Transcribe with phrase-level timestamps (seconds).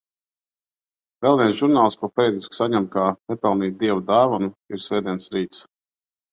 [1.25, 5.65] Vēl viens žurnāls, ko periodiski saņemu kā nepelnītu Dieva dāvanu, ir Svētdienas Rīts.